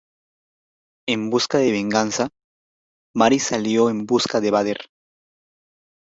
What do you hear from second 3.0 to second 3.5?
Maris